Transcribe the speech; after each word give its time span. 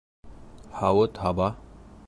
Һауыт-һаба 0.79 1.49